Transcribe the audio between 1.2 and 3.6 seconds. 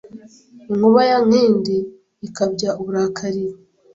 Nkindi ikabya uburakari